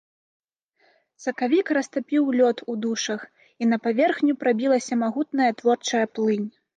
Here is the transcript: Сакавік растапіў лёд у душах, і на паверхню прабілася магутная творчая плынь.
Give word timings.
Сакавік 1.25 1.67
растапіў 1.77 2.23
лёд 2.39 2.63
у 2.73 2.77
душах, 2.85 3.21
і 3.65 3.67
на 3.73 3.77
паверхню 3.85 4.33
прабілася 4.45 4.97
магутная 5.03 5.51
творчая 5.61 6.03
плынь. 6.21 6.49